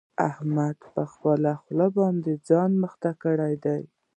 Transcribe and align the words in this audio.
احمد 0.29 0.77
په 0.93 1.01
خپله 1.11 1.51
خوله 1.61 1.87
باندې 1.97 2.31
ځان 2.49 2.71
مخته 2.83 3.11
کړی 3.23 3.53
دی. 3.65 3.81